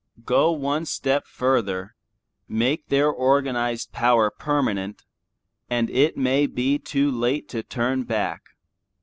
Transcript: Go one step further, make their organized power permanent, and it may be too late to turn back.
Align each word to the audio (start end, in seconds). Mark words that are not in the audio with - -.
Go 0.25 0.51
one 0.51 0.85
step 0.87 1.27
further, 1.27 1.93
make 2.47 2.87
their 2.87 3.11
organized 3.11 3.91
power 3.91 4.31
permanent, 4.31 5.03
and 5.69 5.91
it 5.91 6.17
may 6.17 6.47
be 6.47 6.79
too 6.79 7.11
late 7.11 7.47
to 7.49 7.61
turn 7.61 8.01
back. 8.05 8.41